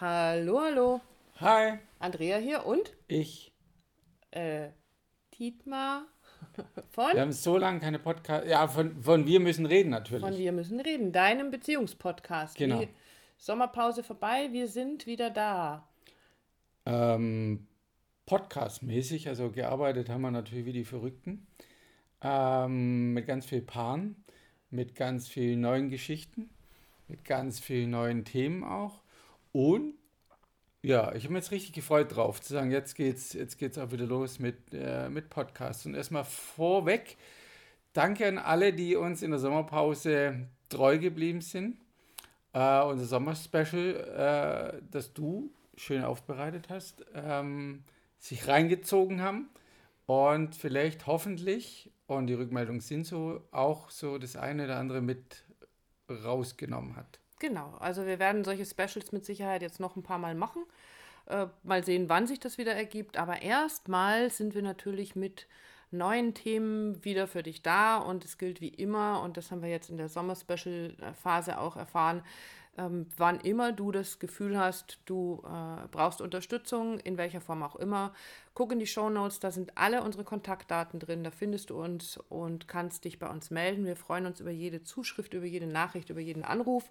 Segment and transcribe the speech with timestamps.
[0.00, 1.00] Hallo, hallo.
[1.40, 3.52] Hi, Andrea hier und ich.
[4.30, 4.68] äh,
[5.36, 6.06] Dietmar
[6.90, 8.46] von, Wir haben so lange keine Podcast.
[8.46, 10.22] Ja, von, von wir müssen reden natürlich.
[10.22, 12.56] von Wir müssen reden, deinem Beziehungspodcast.
[12.56, 12.78] Genau.
[12.78, 12.88] Die
[13.38, 15.88] Sommerpause vorbei, wir sind wieder da.
[16.86, 17.66] Ähm,
[18.26, 21.48] Podcast-mäßig, also gearbeitet haben wir natürlich wie die Verrückten.
[22.22, 24.14] Ähm, mit ganz viel Paaren,
[24.70, 26.50] mit ganz vielen neuen Geschichten,
[27.08, 29.02] mit ganz vielen neuen Themen auch.
[29.52, 29.94] Und
[30.82, 33.90] ja, ich habe mich jetzt richtig gefreut drauf, zu sagen, jetzt geht's, jetzt geht's auch
[33.90, 35.84] wieder los mit, äh, mit Podcasts.
[35.86, 37.16] Und erstmal vorweg,
[37.92, 41.78] danke an alle, die uns in der Sommerpause treu geblieben sind.
[42.52, 47.84] Äh, unser Sommerspecial, äh, das du schön aufbereitet hast, ähm,
[48.18, 49.48] sich reingezogen haben
[50.06, 55.44] und vielleicht hoffentlich, und die Rückmeldungen sind so, auch so das eine oder andere mit
[56.08, 57.20] rausgenommen hat.
[57.38, 60.64] Genau, also wir werden solche Specials mit Sicherheit jetzt noch ein paar Mal machen.
[61.26, 63.16] Äh, mal sehen, wann sich das wieder ergibt.
[63.16, 65.46] Aber erstmal sind wir natürlich mit
[65.90, 69.70] neuen Themen wieder für dich da und es gilt wie immer, und das haben wir
[69.70, 72.22] jetzt in der Sommer-Special-Phase auch erfahren,
[72.78, 77.76] ähm, wann immer du das Gefühl hast, du äh, brauchst Unterstützung, in welcher Form auch
[77.76, 78.12] immer,
[78.54, 82.68] guck in die Shownotes, da sind alle unsere Kontaktdaten drin, da findest du uns und
[82.68, 83.84] kannst dich bei uns melden.
[83.84, 86.90] Wir freuen uns über jede Zuschrift, über jede Nachricht, über jeden Anruf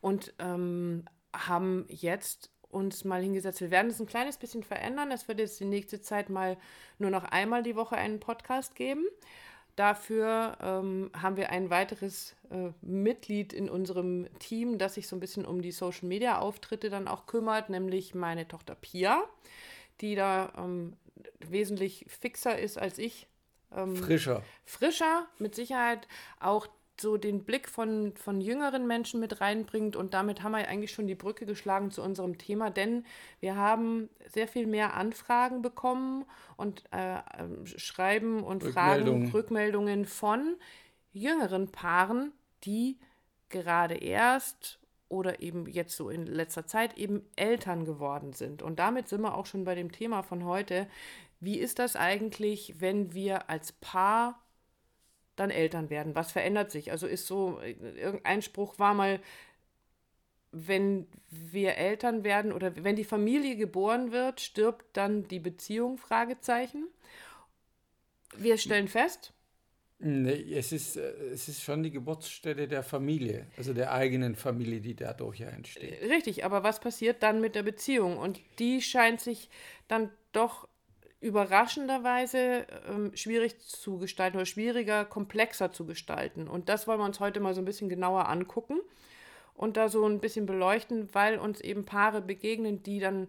[0.00, 3.60] und ähm, haben jetzt uns mal hingesetzt.
[3.60, 5.10] Wir werden es ein kleines bisschen verändern.
[5.10, 6.56] Es wird jetzt die nächste Zeit mal
[6.98, 9.04] nur noch einmal die Woche einen Podcast geben.
[9.76, 15.20] Dafür ähm, haben wir ein weiteres äh, Mitglied in unserem Team, das sich so ein
[15.20, 19.22] bisschen um die Social-Media-Auftritte dann auch kümmert, nämlich meine Tochter Pia,
[20.02, 20.96] die da ähm,
[21.40, 23.26] wesentlich fixer ist als ich.
[23.74, 24.42] Ähm, Frischer.
[24.66, 26.06] frischer, mit Sicherheit
[26.38, 26.66] auch
[27.02, 29.96] so den Blick von, von jüngeren Menschen mit reinbringt.
[29.96, 33.04] Und damit haben wir eigentlich schon die Brücke geschlagen zu unserem Thema, denn
[33.40, 36.24] wir haben sehr viel mehr Anfragen bekommen
[36.56, 39.30] und äh, ähm, Schreiben und Fragen, Rückmeldungen.
[39.32, 40.56] Rückmeldungen von
[41.12, 42.32] jüngeren Paaren,
[42.64, 42.98] die
[43.50, 44.78] gerade erst
[45.08, 48.62] oder eben jetzt so in letzter Zeit eben Eltern geworden sind.
[48.62, 50.88] Und damit sind wir auch schon bei dem Thema von heute.
[51.38, 54.41] Wie ist das eigentlich, wenn wir als Paar
[55.36, 56.14] dann Eltern werden?
[56.14, 56.90] Was verändert sich?
[56.90, 59.20] Also ist so, äh, irgendein Spruch war mal,
[60.52, 65.96] wenn wir Eltern werden oder wenn die Familie geboren wird, stirbt dann die Beziehung?
[65.96, 66.88] Fragezeichen.
[68.36, 69.32] Wir stellen fest,
[70.04, 74.80] Nee, es ist, äh, es ist schon die Geburtsstätte der Familie, also der eigenen Familie,
[74.80, 76.02] die dadurch ja entsteht.
[76.02, 78.18] Richtig, aber was passiert dann mit der Beziehung?
[78.18, 79.48] Und die scheint sich
[79.86, 80.66] dann doch
[81.22, 86.48] überraschenderweise ähm, schwierig zu gestalten oder schwieriger, komplexer zu gestalten.
[86.48, 88.80] Und das wollen wir uns heute mal so ein bisschen genauer angucken
[89.54, 93.28] und da so ein bisschen beleuchten, weil uns eben Paare begegnen, die dann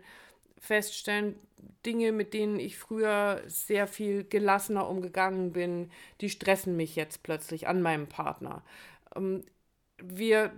[0.60, 1.36] feststellen,
[1.86, 7.68] Dinge, mit denen ich früher sehr viel gelassener umgegangen bin, die stressen mich jetzt plötzlich
[7.68, 8.64] an meinem Partner.
[9.16, 9.44] Ähm,
[10.02, 10.52] wir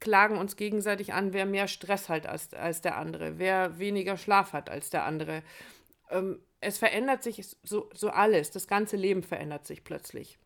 [0.00, 4.52] klagen uns gegenseitig an, wer mehr Stress hat als, als der andere, wer weniger Schlaf
[4.52, 5.42] hat als der andere.
[6.10, 10.38] Ähm, es verändert sich so, so alles, das ganze Leben verändert sich plötzlich.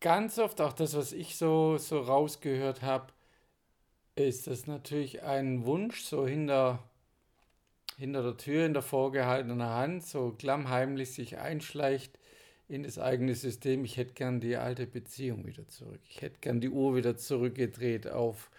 [0.00, 3.12] Ganz oft auch das, was ich so, so rausgehört habe,
[4.16, 6.82] ist das natürlich ein Wunsch, so hinter,
[7.98, 12.18] hinter der Tür, in der vorgehaltenen Hand, so klammheimlich sich einschleicht
[12.68, 13.84] in das eigene System.
[13.84, 16.00] Ich hätte gern die alte Beziehung wieder zurück.
[16.08, 18.50] Ich hätte gern die Uhr wieder zurückgedreht auf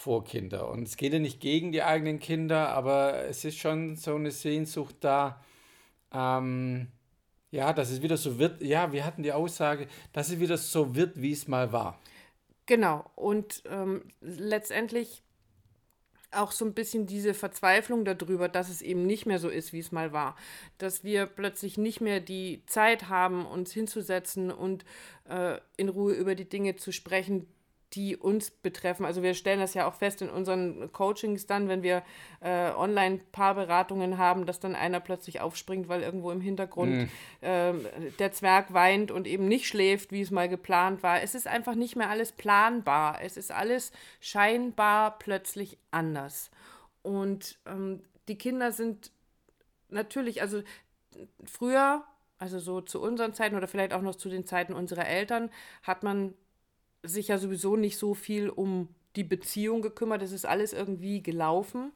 [0.00, 0.70] Vorkinder.
[0.70, 4.30] Und es geht ja nicht gegen die eigenen Kinder, aber es ist schon so eine
[4.30, 5.44] Sehnsucht da,
[6.10, 6.88] ähm,
[7.50, 8.62] ja, dass es wieder so wird.
[8.62, 12.00] Ja, wir hatten die Aussage, dass es wieder so wird, wie es mal war.
[12.64, 15.22] Genau, und ähm, letztendlich
[16.30, 19.80] auch so ein bisschen diese Verzweiflung darüber, dass es eben nicht mehr so ist, wie
[19.80, 20.34] es mal war.
[20.78, 24.84] Dass wir plötzlich nicht mehr die Zeit haben, uns hinzusetzen und
[25.28, 27.48] äh, in Ruhe über die Dinge zu sprechen,
[27.94, 29.04] die uns betreffen.
[29.04, 32.02] Also wir stellen das ja auch fest in unseren Coachings dann, wenn wir
[32.40, 37.08] äh, Online-Paarberatungen haben, dass dann einer plötzlich aufspringt, weil irgendwo im Hintergrund
[37.42, 37.86] ähm,
[38.18, 41.22] der Zwerg weint und eben nicht schläft, wie es mal geplant war.
[41.22, 43.18] Es ist einfach nicht mehr alles planbar.
[43.22, 46.50] Es ist alles scheinbar plötzlich anders.
[47.02, 49.10] Und ähm, die Kinder sind
[49.88, 50.62] natürlich, also
[51.44, 52.04] früher,
[52.38, 55.50] also so zu unseren Zeiten oder vielleicht auch noch zu den Zeiten unserer Eltern,
[55.82, 56.34] hat man
[57.02, 60.22] sich ja sowieso nicht so viel um die Beziehung gekümmert.
[60.22, 61.92] Es ist alles irgendwie gelaufen.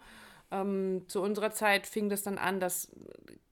[0.50, 2.90] Ähm, zu unserer Zeit fing das dann an, dass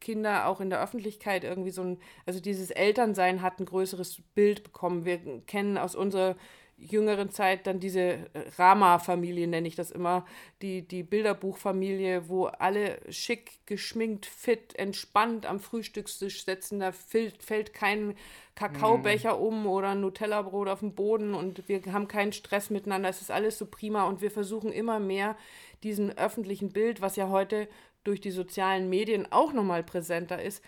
[0.00, 4.64] Kinder auch in der Öffentlichkeit irgendwie so ein, also dieses Elternsein hat ein größeres Bild
[4.64, 5.04] bekommen.
[5.04, 6.36] Wir kennen aus unserer
[6.82, 8.26] jüngeren Zeit dann diese äh,
[8.56, 10.26] Rama-Familie, nenne ich das immer,
[10.60, 16.80] die, die Bilderbuchfamilie, wo alle schick, geschminkt, fit, entspannt am Frühstückstisch sitzen.
[16.80, 18.14] Da fällt, fällt kein
[18.54, 19.42] Kakaobecher mm.
[19.42, 23.08] um oder ein Nutella-Brot auf den Boden und wir haben keinen Stress miteinander.
[23.08, 25.36] Es ist alles so prima und wir versuchen immer mehr
[25.82, 27.68] diesen öffentlichen Bild, was ja heute
[28.04, 30.62] durch die sozialen Medien auch nochmal präsenter ist,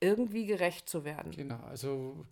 [0.00, 1.32] irgendwie gerecht zu werden.
[1.32, 2.26] Genau, also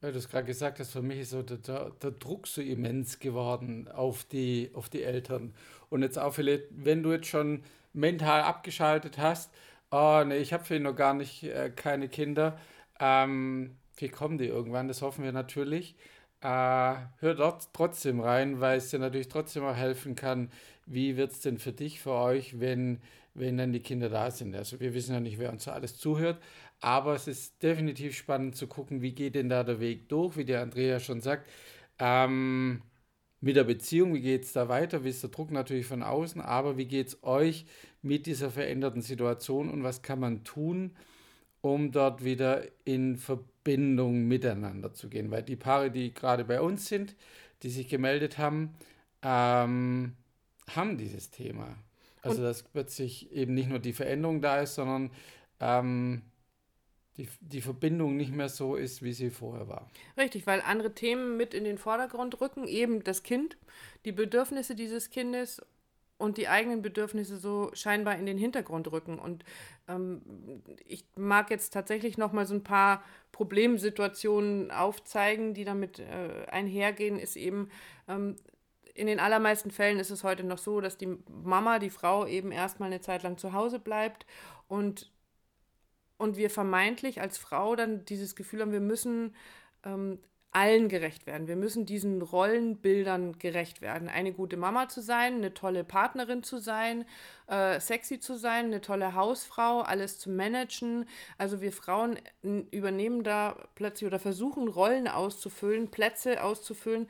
[0.00, 2.60] weil du es gerade gesagt hast, für mich ist so der, der, der, Druck so
[2.60, 5.54] immens geworden auf die, auf die Eltern.
[5.90, 7.62] Und jetzt auch vielleicht, wenn du jetzt schon
[7.92, 9.50] mental abgeschaltet hast,
[9.90, 12.58] oh nee, ich habe für ihn noch gar nicht äh, keine Kinder,
[13.00, 15.96] ähm, wie kommen die irgendwann, das hoffen wir natürlich.
[16.40, 16.46] Äh,
[17.18, 20.52] hör dort trotzdem rein, weil es dir natürlich trotzdem auch helfen kann,
[20.86, 23.00] wie wird es denn für dich, für euch, wenn,
[23.34, 24.54] wenn dann die Kinder da sind.
[24.54, 26.40] Also wir wissen ja nicht, wer uns so alles zuhört,
[26.80, 30.44] aber es ist definitiv spannend zu gucken, wie geht denn da der Weg durch, wie
[30.44, 31.50] der Andrea schon sagt.
[31.98, 32.82] Ähm,
[33.40, 35.04] mit der Beziehung, wie geht es da weiter?
[35.04, 37.66] Wie ist der Druck natürlich von außen, aber wie geht es euch
[38.02, 40.96] mit dieser veränderten Situation und was kann man tun,
[41.60, 45.30] um dort wieder in Verbindung miteinander zu gehen?
[45.30, 47.16] Weil die Paare, die gerade bei uns sind,
[47.62, 48.74] die sich gemeldet haben,
[49.22, 50.14] ähm,
[50.68, 51.76] haben dieses Thema.
[52.22, 55.10] Also, und dass plötzlich eben nicht nur die Veränderung da ist, sondern
[55.60, 56.22] ähm,
[57.16, 59.90] die, die Verbindung nicht mehr so ist, wie sie vorher war.
[60.16, 63.56] Richtig, weil andere Themen mit in den Vordergrund rücken, eben das Kind,
[64.04, 65.60] die Bedürfnisse dieses Kindes
[66.18, 69.18] und die eigenen Bedürfnisse so scheinbar in den Hintergrund rücken.
[69.18, 69.44] Und
[69.88, 70.20] ähm,
[70.84, 77.18] ich mag jetzt tatsächlich noch mal so ein paar Problemsituationen aufzeigen, die damit äh, einhergehen,
[77.18, 77.70] ist eben,
[78.08, 78.36] ähm,
[78.94, 82.50] in den allermeisten Fällen ist es heute noch so, dass die Mama, die Frau eben
[82.50, 84.26] erstmal eine Zeit lang zu Hause bleibt
[84.66, 85.12] und
[86.20, 89.36] und wir vermeintlich als Frau dann dieses Gefühl haben, wir müssen
[89.84, 90.18] ähm,
[90.58, 91.46] allen gerecht werden.
[91.46, 94.08] Wir müssen diesen Rollenbildern gerecht werden.
[94.08, 97.04] Eine gute Mama zu sein, eine tolle Partnerin zu sein,
[97.46, 101.06] äh, sexy zu sein, eine tolle Hausfrau, alles zu managen.
[101.38, 102.18] Also wir Frauen
[102.72, 107.08] übernehmen da plötzlich oder versuchen Rollen auszufüllen, Plätze auszufüllen,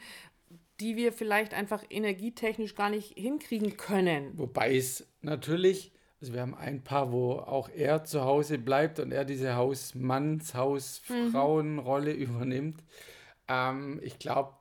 [0.81, 4.37] die wir vielleicht einfach energietechnisch gar nicht hinkriegen können.
[4.37, 9.13] Wobei es natürlich also wir haben ein Paar, wo auch er zu Hause bleibt und
[9.13, 12.21] er diese Hausmanns, Hausfrauenrolle mhm.
[12.21, 12.83] übernimmt.
[13.49, 14.55] Ähm, ich glaube,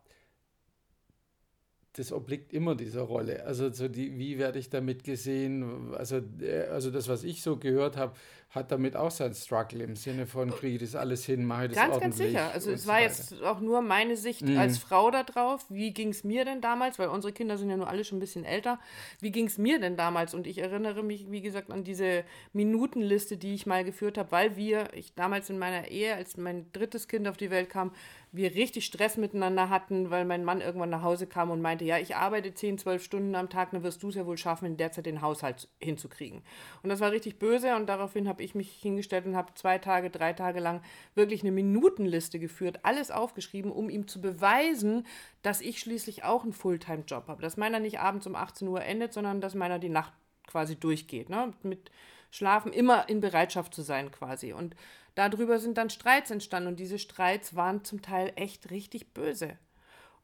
[1.93, 3.45] das obliegt immer dieser Rolle.
[3.45, 5.93] Also so die, wie werde ich damit gesehen?
[5.95, 8.13] Also, äh, also das, was ich so gehört habe,
[8.49, 11.73] hat damit auch sein Struggle im Sinne von, kriege ich das alles hin, mache ich
[11.73, 12.51] das Ganz, ganz sicher.
[12.53, 14.57] Also es so war jetzt auch nur meine Sicht mhm.
[14.57, 15.65] als Frau da drauf.
[15.69, 16.97] Wie ging es mir denn damals?
[16.97, 18.79] Weil unsere Kinder sind ja nur alle schon ein bisschen älter.
[19.19, 20.33] Wie ging es mir denn damals?
[20.33, 22.23] Und ich erinnere mich, wie gesagt, an diese
[22.53, 26.71] Minutenliste, die ich mal geführt habe, weil wir, ich damals in meiner Ehe, als mein
[26.71, 27.91] drittes Kind auf die Welt kam,
[28.31, 31.97] wir richtig Stress miteinander hatten, weil mein Mann irgendwann nach Hause kam und meinte, ja,
[31.97, 34.77] ich arbeite 10, 12 Stunden am Tag, dann wirst du es ja wohl schaffen, in
[34.77, 36.41] der Zeit den Haushalt hinzukriegen.
[36.83, 40.09] Und das war richtig böse und daraufhin habe ich mich hingestellt und habe zwei Tage,
[40.09, 40.81] drei Tage lang
[41.15, 45.05] wirklich eine Minutenliste geführt, alles aufgeschrieben, um ihm zu beweisen,
[45.41, 47.41] dass ich schließlich auch einen Fulltime-Job habe.
[47.41, 50.13] Dass meiner nicht abends um 18 Uhr endet, sondern dass meiner die Nacht
[50.47, 51.29] quasi durchgeht.
[51.29, 51.53] Ne?
[51.63, 51.91] Mit
[52.31, 54.53] Schlafen immer in Bereitschaft zu sein quasi.
[54.53, 54.75] Und
[55.15, 59.57] darüber sind dann Streits entstanden und diese Streits waren zum Teil echt richtig böse.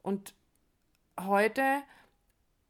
[0.01, 0.33] Und
[1.19, 1.63] heute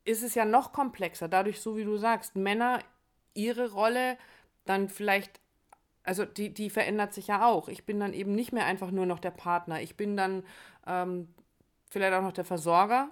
[0.05, 2.79] ist es ja noch komplexer, dadurch, so wie du sagst, Männer
[3.33, 4.17] ihre Rolle
[4.65, 5.39] dann vielleicht,
[6.03, 7.67] also die, die verändert sich ja auch.
[7.67, 9.81] Ich bin dann eben nicht mehr einfach nur noch der Partner.
[9.81, 10.43] Ich bin dann
[10.87, 11.33] ähm,
[11.89, 13.09] vielleicht auch noch der Versorger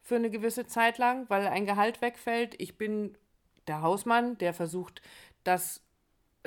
[0.00, 2.60] für eine gewisse Zeit lang, weil ein Gehalt wegfällt.
[2.60, 3.16] Ich bin
[3.66, 5.02] der Hausmann, der versucht,
[5.44, 5.82] das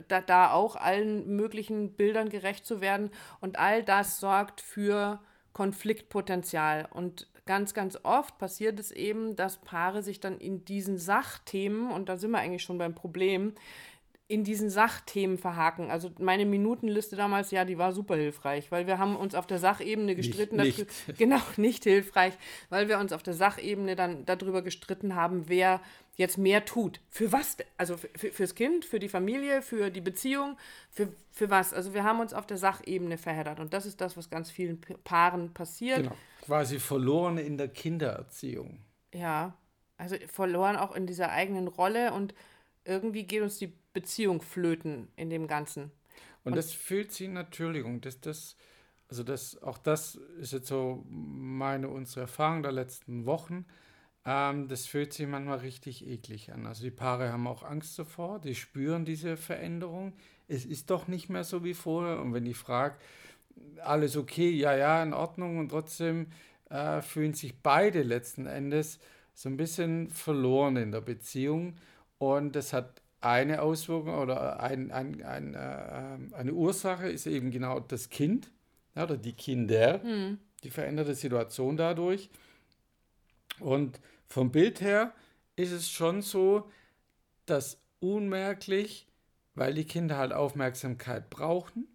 [0.08, 3.12] da, da auch allen möglichen Bildern gerecht zu werden.
[3.40, 5.20] Und all das sorgt für
[5.54, 6.88] Konfliktpotenzial.
[6.92, 12.10] Und ganz, ganz oft passiert es eben, dass Paare sich dann in diesen Sachthemen, und
[12.10, 13.54] da sind wir eigentlich schon beim Problem,
[14.28, 15.92] in diesen Sachthemen verhaken.
[15.92, 19.60] Also meine Minutenliste damals, ja, die war super hilfreich, weil wir haben uns auf der
[19.60, 20.56] Sachebene gestritten.
[20.56, 20.92] Nicht, nicht.
[21.18, 22.34] Genau, nicht hilfreich,
[22.70, 25.80] weil wir uns auf der Sachebene dann darüber gestritten haben, wer
[26.16, 27.02] jetzt mehr tut.
[27.12, 27.58] Für was?
[27.78, 30.58] Also für, fürs Kind, für die Familie, für die Beziehung,
[30.90, 31.74] für, für was?
[31.74, 34.82] Also wir haben uns auf der Sachebene verheddert und das ist das, was ganz vielen
[35.04, 36.04] Paaren passiert.
[36.04, 38.80] Genau, quasi verloren in der Kindererziehung.
[39.14, 39.54] Ja,
[39.98, 42.34] also verloren auch in dieser eigenen Rolle und
[42.86, 45.92] irgendwie geht uns die Beziehung flöten in dem Ganzen.
[46.44, 48.56] Und, und das fühlt sich natürlich, und das, das,
[49.10, 53.66] also das, auch das ist jetzt so meine, unsere Erfahrung der letzten Wochen,
[54.26, 56.66] ähm, das fühlt sich manchmal richtig eklig an.
[56.66, 60.14] Also die Paare haben auch Angst davor, die spüren diese Veränderung.
[60.48, 62.20] Es ist doch nicht mehr so wie vorher.
[62.20, 62.96] Und wenn ich frage,
[63.84, 66.28] alles okay, ja, ja, in Ordnung und trotzdem,
[66.70, 69.00] äh, fühlen sich beide letzten Endes
[69.34, 71.76] so ein bisschen verloren in der Beziehung.
[72.18, 77.80] Und das hat eine Auswirkung oder ein, ein, ein, äh, eine Ursache ist eben genau
[77.80, 78.52] das Kind
[78.96, 80.40] ja, oder die Kinder, hm.
[80.64, 82.30] die veränderte Situation dadurch.
[83.60, 85.14] Und vom Bild her
[85.56, 86.70] ist es schon so,
[87.46, 89.08] dass unmerklich,
[89.56, 91.88] weil die Kinder halt Aufmerksamkeit brauchen,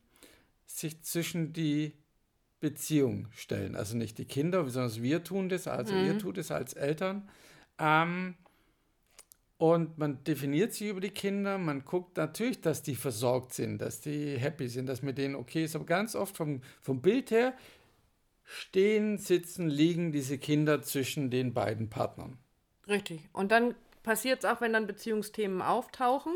[0.67, 1.93] sich zwischen die
[2.61, 3.77] Beziehung stellen.
[3.77, 6.07] Also nicht die Kinder, sondern wir tun das, also mhm.
[6.07, 7.29] ihr tut es als Eltern.
[7.79, 8.37] Ähm,
[9.61, 14.01] und man definiert sich über die Kinder, man guckt natürlich, dass die versorgt sind, dass
[14.01, 15.77] die happy sind, dass mit denen okay ist.
[15.77, 17.53] Aber ganz oft vom, vom Bild her
[18.43, 22.39] stehen, sitzen, liegen diese Kinder zwischen den beiden Partnern.
[22.89, 23.21] Richtig.
[23.35, 26.33] Und dann passiert es auch, wenn dann Beziehungsthemen auftauchen,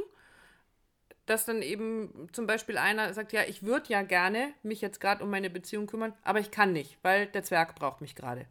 [1.24, 5.24] dass dann eben zum Beispiel einer sagt, ja, ich würde ja gerne mich jetzt gerade
[5.24, 8.44] um meine Beziehung kümmern, aber ich kann nicht, weil der Zwerg braucht mich gerade.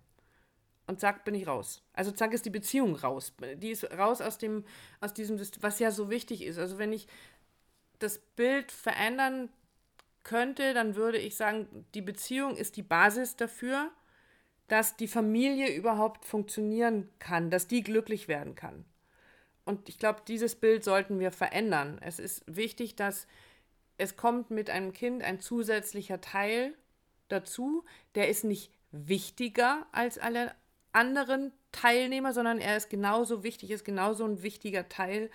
[0.86, 1.82] Und zack, bin ich raus.
[1.94, 3.34] Also zack ist die Beziehung raus.
[3.56, 4.66] Die ist raus aus dem,
[5.00, 6.58] aus diesem, was ja so wichtig ist.
[6.58, 7.08] Also wenn ich
[8.00, 9.50] das Bild verändern
[10.24, 13.92] könnte, dann würde ich sagen, die Beziehung ist die Basis dafür,
[14.68, 18.86] dass die Familie überhaupt funktionieren kann, dass die glücklich werden kann.
[19.66, 22.00] Und ich glaube, dieses Bild sollten wir verändern.
[22.02, 23.28] Es ist wichtig, dass
[23.98, 26.74] es kommt mit einem Kind ein zusätzlicher Teil
[27.30, 27.86] dazu,
[28.16, 30.54] der ist nicht wichtiger als alle
[30.94, 35.30] anderen Teilnehmer, sondern er ist genauso wichtig, ist genauso ein wichtiger Teil,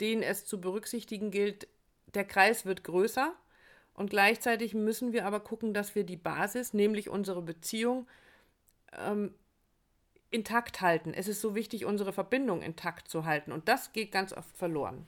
[0.00, 1.68] den es zu berücksichtigen gilt.
[2.14, 3.34] Der Kreis wird größer
[3.94, 8.06] und gleichzeitig müssen wir aber gucken, dass wir die Basis, nämlich unsere Beziehung,
[8.92, 9.34] ähm,
[10.30, 11.12] intakt halten.
[11.12, 13.52] Es ist so wichtig, unsere Verbindung intakt zu halten.
[13.52, 15.06] Und das geht ganz oft verloren.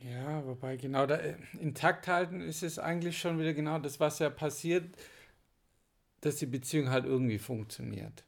[0.00, 4.18] Ja, wobei genau da äh, intakt halten ist es eigentlich schon wieder genau das, was
[4.18, 4.96] ja passiert,
[6.20, 8.24] dass die Beziehung halt irgendwie funktioniert.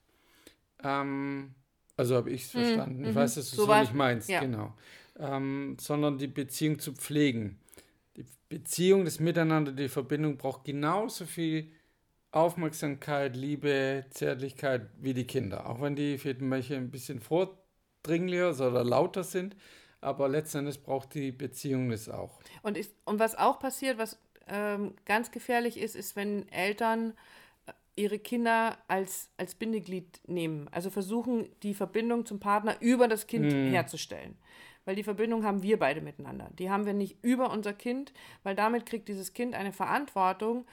[0.85, 1.55] Ähm,
[1.97, 3.03] also habe ich es hm, verstanden.
[3.03, 3.09] Mhm.
[3.09, 4.41] Ich weiß, dass du so, so nicht meinst, ja.
[4.41, 4.75] genau.
[5.19, 7.59] Ähm, sondern die Beziehung zu pflegen.
[8.17, 11.71] Die Beziehung, das Miteinander, die Verbindung braucht genauso viel
[12.33, 15.69] Aufmerksamkeit, Liebe, Zärtlichkeit wie die Kinder.
[15.69, 19.55] Auch wenn die vielleicht manche ein bisschen vordringlicher oder lauter sind,
[20.01, 22.41] aber letztendlich braucht die Beziehung das auch.
[22.63, 27.15] Und, ist, und was auch passiert, was ähm, ganz gefährlich ist, ist, wenn Eltern
[27.97, 30.69] ihre Kinder als, als Bindeglied nehmen.
[30.73, 33.71] Also versuchen, die Verbindung zum Partner über das Kind mm.
[33.71, 34.37] herzustellen.
[34.85, 36.51] Weil die Verbindung haben wir beide miteinander.
[36.59, 40.67] Die haben wir nicht über unser Kind, weil damit kriegt dieses Kind eine Verantwortung,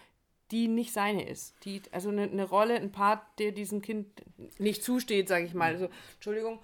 [0.51, 1.55] die nicht seine ist.
[1.63, 4.07] Die, also eine, eine Rolle, ein Part, der diesem Kind
[4.57, 5.73] nicht zusteht, sage ich mal.
[5.73, 6.59] Also, Entschuldigung.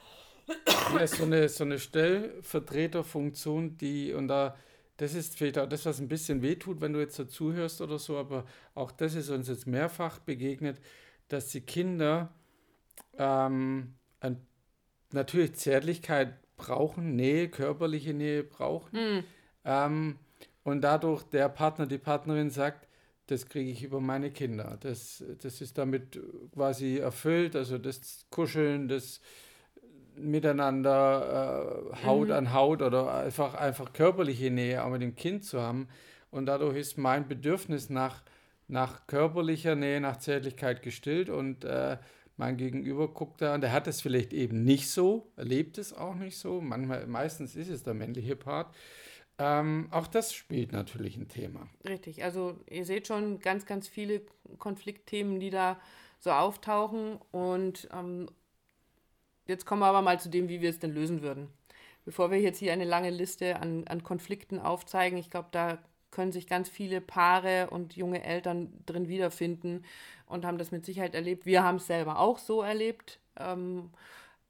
[0.93, 4.57] Ja, so eine, so eine Stellvertreterfunktion, die, und da,
[4.97, 8.17] das ist vielleicht auch das, was ein bisschen wehtut, wenn du jetzt dazuhörst oder so,
[8.17, 10.79] aber auch das ist uns jetzt mehrfach begegnet,
[11.27, 12.33] dass die Kinder
[13.17, 14.45] ähm, ein,
[15.11, 19.19] natürlich Zärtlichkeit brauchen, Nähe, körperliche Nähe brauchen.
[19.19, 19.23] Mm.
[19.65, 20.19] Ähm,
[20.63, 22.87] und dadurch der Partner, die Partnerin sagt,
[23.27, 24.77] das kriege ich über meine Kinder.
[24.79, 26.19] Das, das ist damit
[26.53, 27.55] quasi erfüllt.
[27.55, 29.21] Also das Kuscheln, das
[30.17, 32.33] Miteinander äh, Haut mhm.
[32.33, 35.87] an Haut oder einfach, einfach körperliche Nähe auch mit dem Kind zu haben.
[36.31, 38.23] Und dadurch ist mein Bedürfnis nach,
[38.67, 41.29] nach körperlicher Nähe, nach Zärtlichkeit gestillt.
[41.29, 41.97] Und äh,
[42.37, 46.15] mein Gegenüber guckt da und der hat es vielleicht eben nicht so, erlebt es auch
[46.15, 46.61] nicht so.
[46.61, 48.75] Manchmal, meistens ist es der männliche Part.
[49.39, 51.67] Ähm, auch das spielt natürlich ein Thema.
[51.87, 54.21] Richtig, also ihr seht schon ganz, ganz viele
[54.57, 55.79] Konfliktthemen, die da
[56.19, 57.19] so auftauchen.
[57.31, 58.27] Und ähm,
[59.47, 61.47] jetzt kommen wir aber mal zu dem, wie wir es denn lösen würden.
[62.05, 65.77] Bevor wir jetzt hier eine lange Liste an, an Konflikten aufzeigen, ich glaube, da
[66.11, 69.83] können sich ganz viele Paare und junge Eltern drin wiederfinden
[70.25, 71.45] und haben das mit Sicherheit erlebt.
[71.45, 73.19] Wir haben es selber auch so erlebt.
[73.37, 73.91] Ähm,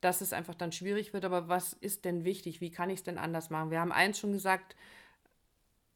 [0.02, 1.26] dass es einfach dann schwierig wird.
[1.26, 2.62] Aber was ist denn wichtig?
[2.62, 3.72] Wie kann ich es denn anders machen?
[3.72, 4.76] Wir haben eins schon gesagt,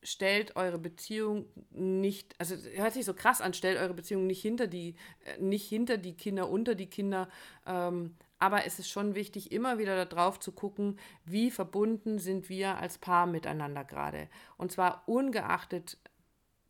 [0.03, 4.65] stellt eure Beziehung nicht, also hört sich so krass an, stellt eure Beziehung nicht hinter
[4.65, 7.29] die, äh, nicht hinter die Kinder, unter die Kinder.
[7.67, 12.79] Ähm, aber es ist schon wichtig, immer wieder darauf zu gucken, wie verbunden sind wir
[12.79, 14.27] als Paar miteinander gerade.
[14.57, 15.99] Und zwar ungeachtet,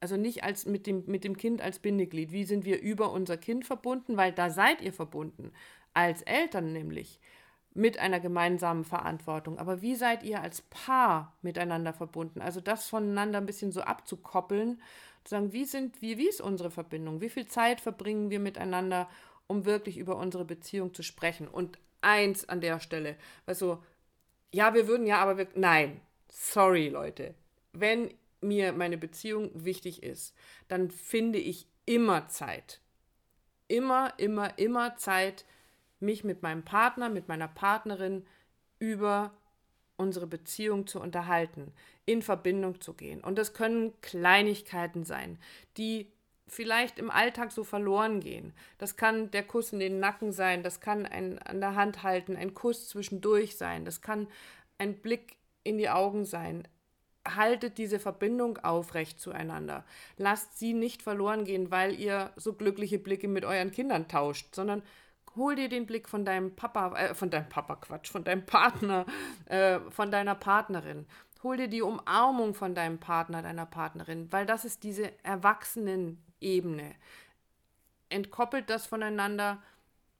[0.01, 2.33] also nicht als mit dem, mit dem Kind als Bindeglied.
[2.33, 4.17] Wie sind wir über unser Kind verbunden?
[4.17, 5.53] Weil da seid ihr verbunden
[5.93, 7.21] als Eltern nämlich
[7.73, 9.57] mit einer gemeinsamen Verantwortung.
[9.57, 12.41] Aber wie seid ihr als Paar miteinander verbunden?
[12.41, 14.81] Also das voneinander ein bisschen so abzukoppeln,
[15.23, 17.21] zu sagen, wie sind wir, wie ist unsere Verbindung?
[17.21, 19.07] Wie viel Zeit verbringen wir miteinander,
[19.51, 21.47] um wirklich über unsere Beziehung zu sprechen?
[21.49, 23.83] Und eins an der Stelle, also
[24.53, 27.35] ja, wir würden ja, aber wir, nein, sorry Leute,
[27.73, 30.33] wenn mir meine Beziehung wichtig ist,
[30.69, 32.79] dann finde ich immer Zeit,
[33.67, 35.43] immer, immer, immer Zeit,
[35.99, 38.25] mich mit meinem Partner, mit meiner Partnerin
[38.79, 39.33] über
[39.97, 41.73] unsere Beziehung zu unterhalten,
[42.05, 43.21] in Verbindung zu gehen.
[43.21, 45.37] Und das können Kleinigkeiten sein,
[45.77, 46.07] die
[46.51, 48.53] vielleicht im Alltag so verloren gehen.
[48.77, 52.35] Das kann der Kuss in den Nacken sein, das kann ein an der Hand halten,
[52.35, 54.27] ein Kuss zwischendurch sein, das kann
[54.77, 56.67] ein Blick in die Augen sein.
[57.25, 59.85] Haltet diese Verbindung aufrecht zueinander.
[60.17, 64.81] Lasst sie nicht verloren gehen, weil ihr so glückliche Blicke mit euren Kindern tauscht, sondern
[65.35, 69.05] hol dir den Blick von deinem Papa, äh, von deinem Papa, Quatsch, von deinem Partner,
[69.45, 71.05] äh, von deiner Partnerin.
[71.43, 75.11] Hol dir die Umarmung von deinem Partner, deiner Partnerin, weil das ist diese
[76.41, 76.95] Erwachsenen-Ebene.
[78.09, 79.61] Entkoppelt das voneinander.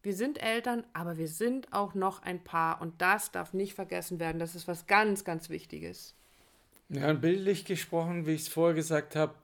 [0.03, 4.19] Wir sind Eltern, aber wir sind auch noch ein Paar und das darf nicht vergessen
[4.19, 4.39] werden.
[4.39, 6.15] Das ist was ganz, ganz Wichtiges.
[6.89, 9.35] Ja, bildlich gesprochen, wie ich es vorher gesagt habe,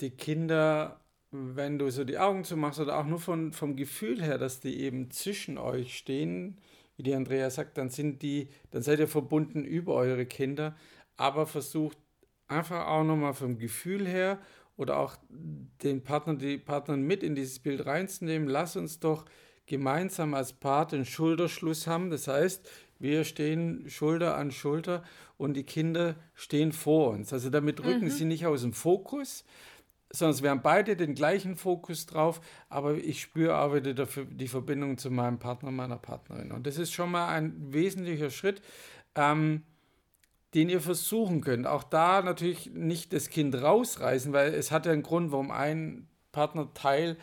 [0.00, 1.00] die Kinder
[1.32, 4.80] wenn du so die Augen zumachst oder auch nur von, vom Gefühl her, dass die
[4.80, 6.56] eben zwischen euch stehen,
[6.96, 10.76] wie die Andrea sagt, dann sind die, dann seid ihr verbunden über eure Kinder,
[11.16, 11.98] aber versucht
[12.48, 14.38] einfach auch nochmal vom Gefühl her
[14.76, 18.48] oder auch den Partner, die Partnerin mit in dieses Bild reinzunehmen.
[18.48, 19.24] Lass uns doch
[19.66, 22.10] gemeinsam als Paar den Schulterschluss haben.
[22.10, 22.68] Das heißt,
[22.98, 25.02] wir stehen Schulter an Schulter
[25.36, 27.32] und die Kinder stehen vor uns.
[27.32, 28.10] Also damit rücken mhm.
[28.10, 29.44] sie nicht aus dem Fokus,
[30.10, 34.48] sondern wir haben beide den gleichen Fokus drauf, aber ich spüre auch wieder dafür die
[34.48, 36.52] Verbindung zu meinem Partner, meiner Partnerin.
[36.52, 38.62] Und das ist schon mal ein wesentlicher Schritt,
[39.14, 39.62] ähm,
[40.56, 41.66] den ihr versuchen könnt.
[41.66, 46.08] Auch da natürlich nicht das Kind rausreißen, weil es hat ja einen Grund, warum ein
[46.32, 47.18] Partnerteil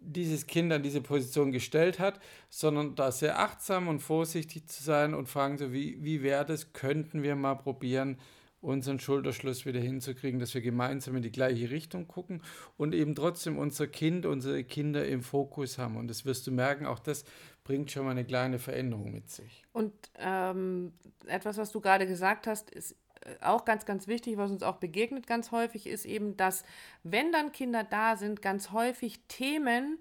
[0.00, 5.14] dieses Kind an diese Position gestellt hat, sondern da sehr achtsam und vorsichtig zu sein
[5.14, 8.18] und fragen so, wie, wie wäre das, könnten wir mal probieren,
[8.60, 12.42] unseren Schulterschluss wieder hinzukriegen, dass wir gemeinsam in die gleiche Richtung gucken
[12.76, 15.96] und eben trotzdem unser Kind, unsere Kinder im Fokus haben.
[15.96, 17.24] Und das wirst du merken, auch das
[17.64, 19.64] bringt schon mal eine kleine Veränderung mit sich.
[19.72, 20.92] Und ähm,
[21.26, 24.76] etwas, was du gerade gesagt hast, ist äh, auch ganz, ganz wichtig, was uns auch
[24.76, 26.64] begegnet ganz häufig, ist eben, dass
[27.02, 29.98] wenn dann Kinder da sind, ganz häufig Themen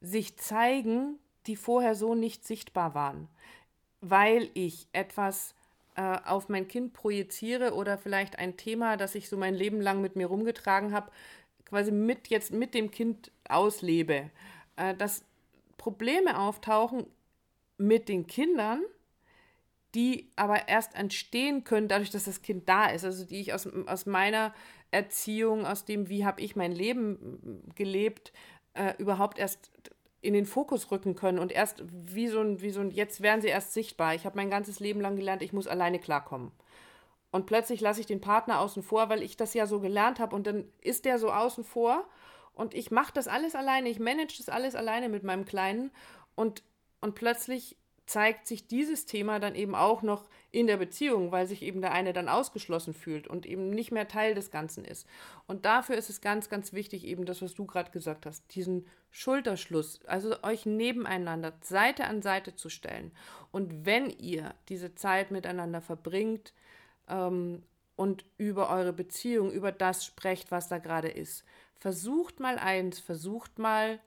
[0.00, 3.28] sich zeigen, die vorher so nicht sichtbar waren,
[4.00, 5.54] weil ich etwas
[5.96, 10.00] äh, auf mein Kind projiziere oder vielleicht ein Thema, das ich so mein Leben lang
[10.00, 11.10] mit mir rumgetragen habe,
[11.64, 14.30] quasi mit jetzt mit dem Kind auslebe.
[14.76, 15.24] Äh, dass
[15.82, 17.06] Probleme auftauchen
[17.76, 18.84] mit den Kindern,
[19.96, 23.04] die aber erst entstehen können, dadurch, dass das Kind da ist.
[23.04, 24.54] Also die ich aus, aus meiner
[24.92, 28.32] Erziehung, aus dem, wie habe ich mein Leben gelebt,
[28.74, 29.72] äh, überhaupt erst
[30.20, 33.40] in den Fokus rücken können und erst wie so ein, wie so ein, jetzt werden
[33.40, 34.14] sie erst sichtbar.
[34.14, 36.52] Ich habe mein ganzes Leben lang gelernt, ich muss alleine klarkommen.
[37.32, 40.36] Und plötzlich lasse ich den Partner außen vor, weil ich das ja so gelernt habe
[40.36, 42.06] und dann ist der so außen vor
[42.54, 45.90] und ich mache das alles alleine, ich manage das alles alleine mit meinem Kleinen
[46.34, 46.62] und,
[47.00, 51.62] und plötzlich zeigt sich dieses Thema dann eben auch noch in der Beziehung, weil sich
[51.62, 55.06] eben der eine dann ausgeschlossen fühlt und eben nicht mehr Teil des Ganzen ist.
[55.46, 58.86] Und dafür ist es ganz, ganz wichtig, eben das, was du gerade gesagt hast, diesen
[59.10, 63.12] Schulterschluss, also euch nebeneinander, Seite an Seite zu stellen.
[63.50, 66.52] Und wenn ihr diese Zeit miteinander verbringt
[67.08, 67.62] ähm,
[67.96, 71.44] und über eure Beziehung, über das sprecht, was da gerade ist,
[71.82, 73.98] versucht mal eins, versucht mal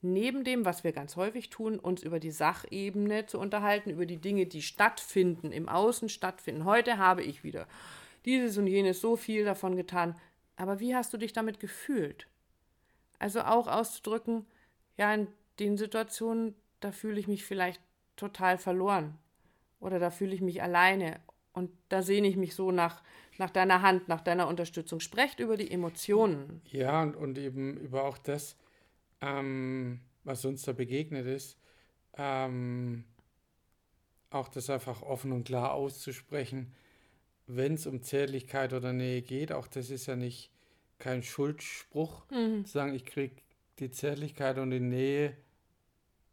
[0.00, 4.16] neben dem, was wir ganz häufig tun, uns über die Sachebene zu unterhalten, über die
[4.16, 6.64] Dinge, die stattfinden, im Außen stattfinden.
[6.64, 7.68] Heute habe ich wieder
[8.24, 10.18] dieses und jenes so viel davon getan.
[10.56, 12.28] Aber wie hast du dich damit gefühlt?
[13.18, 14.46] Also auch auszudrücken,
[14.96, 15.26] ja, in
[15.58, 17.82] den Situationen, da fühle ich mich vielleicht
[18.16, 19.18] total verloren
[19.80, 21.20] oder da fühle ich mich alleine
[21.52, 23.02] und da sehne ich mich so nach,
[23.38, 25.00] nach deiner Hand, nach deiner Unterstützung.
[25.00, 26.62] Sprecht über die Emotionen.
[26.70, 28.56] Ja, und, und eben über auch das,
[29.20, 31.58] ähm, was uns da begegnet ist,
[32.16, 33.04] ähm,
[34.30, 36.72] auch das einfach offen und klar auszusprechen,
[37.46, 40.50] wenn es um Zärtlichkeit oder Nähe geht, auch das ist ja nicht
[40.98, 42.64] kein Schuldspruch, mhm.
[42.64, 43.34] zu sagen, ich kriege
[43.78, 45.36] die Zärtlichkeit und die Nähe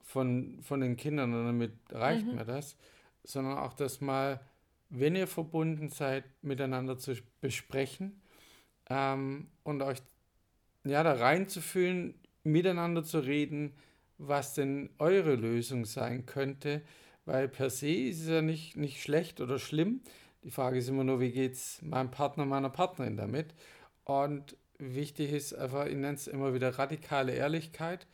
[0.03, 2.36] von, von den Kindern und damit reicht mhm.
[2.36, 2.77] mir das,
[3.23, 4.39] sondern auch das mal,
[4.89, 8.21] wenn ihr verbunden seid, miteinander zu besprechen
[8.89, 9.99] ähm, und euch
[10.84, 13.73] ja, da reinzufühlen, miteinander zu reden,
[14.17, 16.82] was denn eure Lösung sein könnte,
[17.25, 20.02] weil per se ist es ja nicht, nicht schlecht oder schlimm.
[20.43, 23.54] Die Frage ist immer nur, wie geht es meinem Partner, meiner Partnerin damit?
[24.06, 28.08] Und wichtig ist einfach, ich nenne es immer wieder radikale Ehrlichkeit,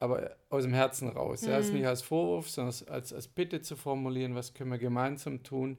[0.00, 1.42] aber aus dem Herzen raus.
[1.42, 1.48] Mhm.
[1.48, 5.42] Ja, es nicht als Vorwurf, sondern als, als Bitte zu formulieren, was können wir gemeinsam
[5.42, 5.78] tun,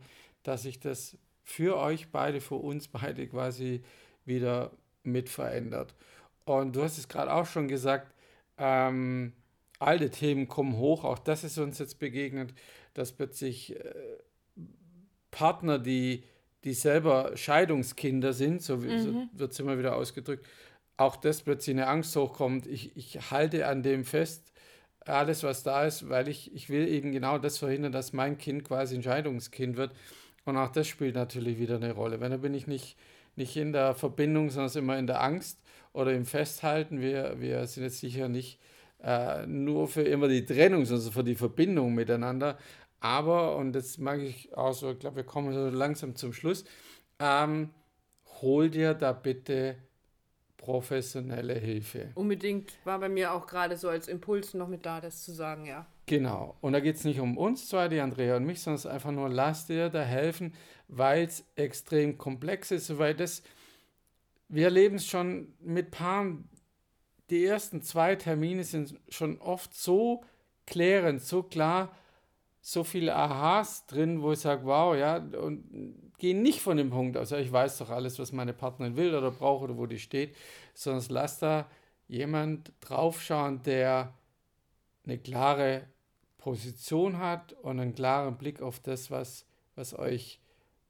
[0.49, 3.83] dass sich das für euch beide, für uns beide quasi
[4.25, 4.71] wieder
[5.03, 5.93] mit verändert.
[6.45, 8.13] Und du hast es gerade auch schon gesagt,
[8.57, 9.33] ähm,
[9.77, 11.03] alte Themen kommen hoch.
[11.03, 12.53] Auch das ist uns jetzt begegnet,
[12.95, 13.93] dass plötzlich äh,
[15.29, 16.23] Partner, die,
[16.63, 18.99] die selber Scheidungskinder sind, so, mhm.
[18.99, 20.47] so wird es immer wieder ausgedrückt,
[20.97, 22.65] auch das plötzlich eine Angst hochkommt.
[22.65, 24.51] Ich, ich halte an dem fest,
[25.05, 28.65] alles, was da ist, weil ich, ich will eben genau das verhindern, dass mein Kind
[28.65, 29.93] quasi ein Scheidungskind wird.
[30.45, 32.19] Und auch das spielt natürlich wieder eine Rolle.
[32.19, 32.97] Wenn da bin ich nicht,
[33.35, 35.59] nicht in der Verbindung, sondern immer in der Angst
[35.93, 37.01] oder im Festhalten.
[37.01, 38.59] Wir, wir sind jetzt sicher nicht
[39.03, 42.57] äh, nur für immer die Trennung, sondern für die Verbindung miteinander.
[42.99, 46.65] Aber, und das mag ich auch so, ich glaube, wir kommen so langsam zum Schluss,
[47.19, 47.69] ähm,
[48.41, 49.77] hol dir da bitte
[50.57, 52.11] professionelle Hilfe.
[52.15, 55.65] Unbedingt war bei mir auch gerade so als Impuls noch mit da, das zu sagen,
[55.65, 55.85] ja.
[56.09, 56.57] Genau.
[56.61, 58.91] Und da geht es nicht um uns zwei, die Andrea und mich, sondern es ist
[58.91, 60.55] einfach nur, lass dir da helfen,
[60.87, 63.43] weil es extrem komplex ist, weil das,
[64.47, 66.49] wir erleben es schon mit Paaren,
[67.29, 70.23] die ersten zwei Termine sind schon oft so
[70.65, 71.95] klärend, so klar,
[72.59, 77.17] so viele Aha's drin, wo ich sage, wow, ja, und gehen nicht von dem Punkt
[77.17, 79.99] aus, ja, ich weiß doch alles, was meine Partnerin will oder braucht oder wo die
[79.99, 80.35] steht,
[80.73, 81.69] sondern lass da
[82.07, 84.15] jemand draufschauen, der
[85.05, 85.83] eine klare
[86.39, 90.39] Position hat und einen klaren Blick auf das, was, was euch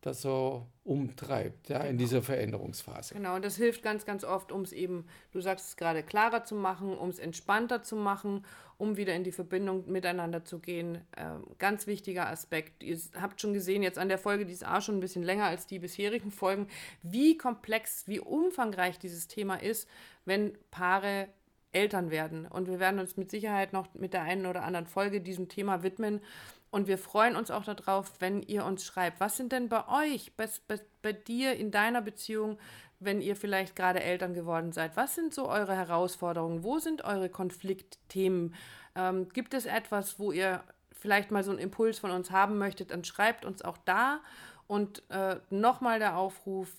[0.01, 3.15] das so umtreibt, ja, in dieser Veränderungsphase.
[3.15, 6.45] Genau, und das hilft ganz, ganz oft, um es eben, du sagst es gerade, klarer
[6.45, 8.45] zu machen, um es entspannter zu machen,
[8.77, 11.01] um wieder in die Verbindung miteinander zu gehen.
[11.17, 12.81] Ähm, ganz wichtiger Aspekt.
[12.81, 15.45] Ihr habt schon gesehen, jetzt an der Folge, die ist auch schon ein bisschen länger
[15.45, 16.67] als die bisherigen Folgen,
[17.03, 19.89] wie komplex, wie umfangreich dieses Thema ist,
[20.23, 21.27] wenn Paare
[21.71, 22.45] Eltern werden.
[22.47, 25.83] Und wir werden uns mit Sicherheit noch mit der einen oder anderen Folge diesem Thema
[25.83, 26.21] widmen.
[26.71, 30.33] Und wir freuen uns auch darauf, wenn ihr uns schreibt, was sind denn bei euch,
[30.35, 32.59] bei, bei, bei dir in deiner Beziehung,
[32.99, 36.63] wenn ihr vielleicht gerade Eltern geworden seid, was sind so eure Herausforderungen?
[36.63, 38.55] Wo sind eure Konfliktthemen?
[38.95, 42.91] Ähm, gibt es etwas, wo ihr vielleicht mal so einen Impuls von uns haben möchtet,
[42.91, 44.19] dann schreibt uns auch da.
[44.67, 46.69] Und äh, nochmal der Aufruf,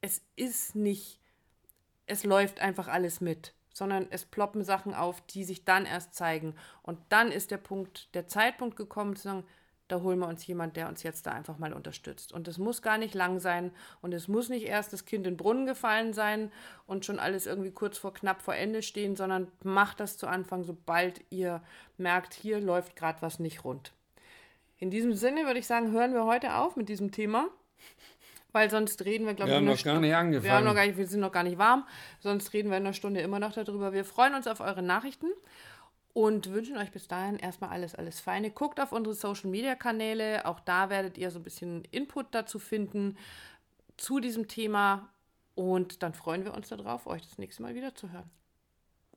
[0.00, 1.18] es ist nicht,
[2.06, 6.54] es läuft einfach alles mit sondern es ploppen Sachen auf, die sich dann erst zeigen.
[6.82, 9.44] Und dann ist der Punkt, der Zeitpunkt gekommen zu sagen,
[9.88, 12.32] da holen wir uns jemand, der uns jetzt da einfach mal unterstützt.
[12.32, 15.34] Und es muss gar nicht lang sein und es muss nicht erst das Kind in
[15.34, 16.50] den Brunnen gefallen sein
[16.86, 20.64] und schon alles irgendwie kurz vor knapp vor Ende stehen, sondern macht das zu Anfang,
[20.64, 21.62] sobald ihr
[21.98, 23.92] merkt, hier läuft gerade was nicht rund.
[24.78, 27.50] In diesem Sinne würde ich sagen, hören wir heute auf mit diesem Thema
[28.56, 30.44] weil sonst reden wir, glaube ich, noch gar nicht angefangen.
[30.44, 31.86] Wir, haben noch gar nicht, wir sind noch gar nicht warm,
[32.20, 33.92] sonst reden wir in einer Stunde immer noch darüber.
[33.92, 35.26] Wir freuen uns auf eure Nachrichten
[36.14, 38.50] und wünschen euch bis dahin erstmal alles, alles Feine.
[38.50, 42.58] Guckt auf unsere Social Media Kanäle, auch da werdet ihr so ein bisschen Input dazu
[42.58, 43.18] finden
[43.98, 45.10] zu diesem Thema
[45.54, 48.30] und dann freuen wir uns darauf, euch das nächste Mal wieder zu hören.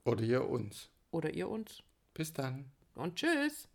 [0.03, 0.89] Oder ihr uns.
[1.11, 1.81] Oder ihr uns.
[2.13, 2.65] Bis dann.
[2.93, 3.69] Und tschüss.